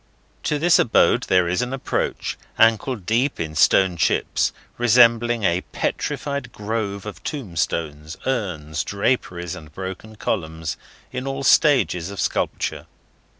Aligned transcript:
To 0.45 0.57
this 0.57 0.79
abode 0.79 1.25
there 1.29 1.47
is 1.47 1.61
an 1.61 1.73
approach, 1.73 2.35
ankle 2.57 2.95
deep 2.95 3.39
in 3.39 3.53
stone 3.53 3.97
chips, 3.97 4.51
resembling 4.79 5.43
a 5.43 5.61
petrified 5.73 6.51
grove 6.51 7.05
of 7.05 7.23
tombstones, 7.23 8.17
urns, 8.25 8.83
draperies, 8.83 9.53
and 9.53 9.71
broken 9.71 10.15
columns, 10.15 10.75
in 11.11 11.27
all 11.27 11.43
stages 11.43 12.09
of 12.09 12.19
sculpture. 12.19 12.87